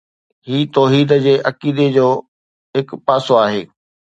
[0.47, 2.09] هي توحيد جي عقيدي جو
[2.79, 3.61] هڪ پاسو آهي